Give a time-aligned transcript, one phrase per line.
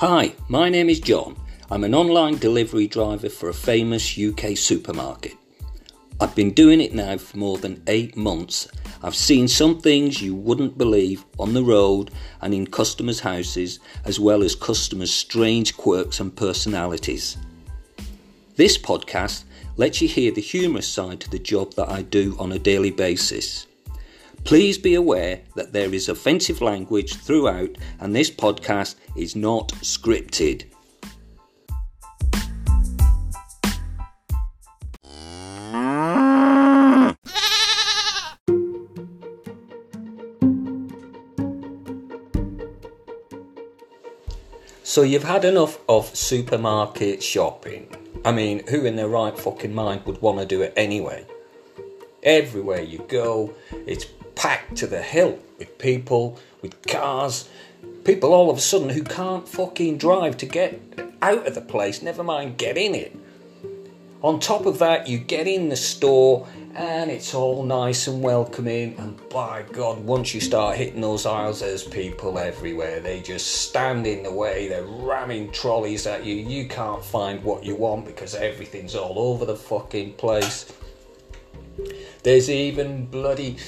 [0.00, 1.36] Hi, my name is John.
[1.70, 5.34] I'm an online delivery driver for a famous UK supermarket.
[6.18, 8.66] I've been doing it now for more than eight months.
[9.02, 14.18] I've seen some things you wouldn't believe on the road and in customers' houses, as
[14.18, 17.36] well as customers' strange quirks and personalities.
[18.56, 19.44] This podcast
[19.76, 22.90] lets you hear the humorous side to the job that I do on a daily
[22.90, 23.66] basis.
[24.44, 30.64] Please be aware that there is offensive language throughout, and this podcast is not scripted.
[44.82, 47.86] So, you've had enough of supermarket shopping.
[48.24, 51.24] I mean, who in their right fucking mind would want to do it anyway?
[52.24, 53.54] Everywhere you go,
[53.86, 54.06] it's
[54.40, 57.46] packed to the hilt with people, with cars,
[58.04, 60.80] people all of a sudden who can't fucking drive to get
[61.20, 63.14] out of the place, never mind get in it.
[64.22, 68.96] On top of that, you get in the store and it's all nice and welcoming.
[68.96, 73.00] And by God, once you start hitting those aisles, there's people everywhere.
[73.00, 76.34] They just stand in the way, they're ramming trolleys at you.
[76.34, 80.72] You can't find what you want because everything's all over the fucking place.
[82.22, 83.58] There's even bloody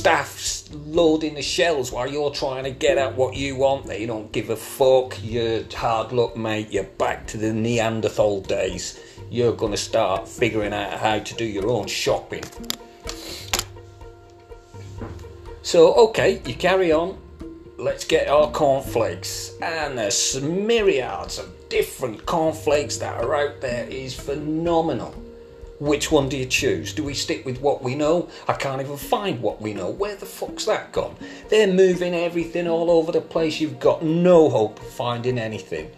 [0.00, 3.84] staff loading the shells while you're trying to get at what you want.
[3.84, 5.22] They don't give a fuck.
[5.22, 6.70] You're hard luck, mate.
[6.70, 8.98] You're back to the Neanderthal days.
[9.30, 12.44] You're going to start figuring out how to do your own shopping.
[15.60, 17.18] So, okay, you carry on.
[17.76, 19.52] Let's get our cornflakes.
[19.60, 23.84] And there's myriads of different cornflakes that are out there.
[23.84, 25.14] Is phenomenal.
[25.80, 26.92] Which one do you choose?
[26.92, 28.28] Do we stick with what we know?
[28.46, 29.88] I can't even find what we know.
[29.88, 31.16] Where the fuck's that gone?
[31.48, 33.60] They're moving everything all over the place.
[33.60, 35.90] You've got no hope of finding anything.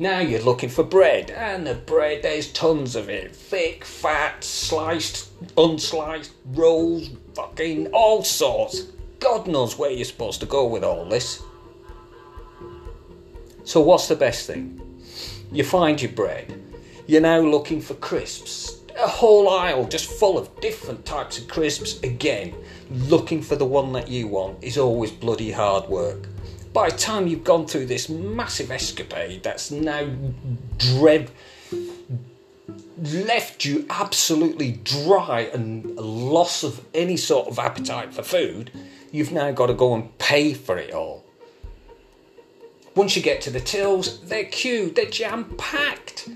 [0.00, 3.34] Now you're looking for bread, and the bread, there's tons of it.
[3.34, 8.80] Thick, fat, sliced, unsliced, rolls, fucking all sorts.
[9.20, 11.40] God knows where you're supposed to go with all this.
[13.62, 14.82] So, what's the best thing?
[15.52, 16.65] You find your bread
[17.06, 18.80] you're now looking for crisps.
[18.98, 22.00] A whole aisle just full of different types of crisps.
[22.02, 22.54] Again,
[22.90, 26.28] looking for the one that you want is always bloody hard work.
[26.72, 30.08] By the time you've gone through this massive escapade that's now
[30.78, 31.30] dread
[32.98, 38.70] left you absolutely dry and loss of any sort of appetite for food,
[39.12, 41.24] you've now got to go and pay for it all.
[42.94, 46.28] Once you get to the tills, they're queued, they're jam packed.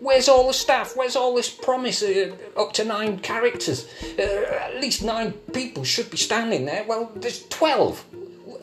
[0.00, 0.96] Where's all the staff?
[0.96, 2.02] Where's all this promise?
[2.02, 3.86] Uh, up to nine characters.
[4.18, 6.84] Uh, at least nine people should be standing there.
[6.84, 8.04] Well, there's twelve.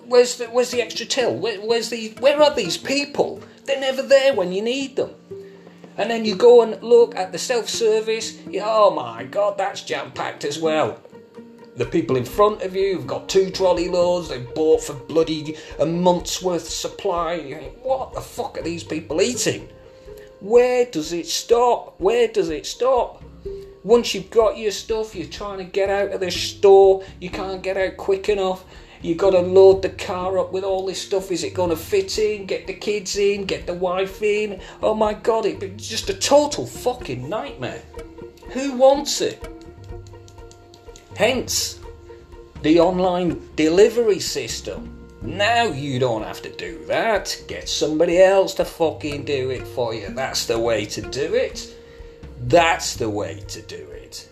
[0.07, 1.35] Where's the, where's the extra till?
[1.35, 3.41] Where, where's the, where are these people?
[3.65, 5.13] They're never there when you need them.
[5.97, 8.37] And then you go and look at the self service.
[8.61, 10.99] Oh my god, that's jam packed as well.
[11.75, 15.55] The people in front of you have got two trolley loads they've bought for bloody
[15.77, 17.37] a month's worth of supply.
[17.83, 19.69] What the fuck are these people eating?
[20.39, 21.99] Where does it stop?
[21.99, 23.23] Where does it stop?
[23.83, 27.63] Once you've got your stuff, you're trying to get out of the store, you can't
[27.63, 28.63] get out quick enough.
[29.01, 31.31] You've got to load the car up with all this stuff.
[31.31, 32.47] Is it going to fit in?
[32.47, 33.45] Get the kids in?
[33.45, 34.59] Get the wife in?
[34.81, 37.81] Oh my god, it's just a total fucking nightmare.
[38.51, 39.47] Who wants it?
[41.15, 41.79] Hence,
[42.63, 44.96] the online delivery system.
[45.21, 47.43] Now you don't have to do that.
[47.47, 50.09] Get somebody else to fucking do it for you.
[50.09, 51.75] That's the way to do it.
[52.39, 54.29] That's the way to do it.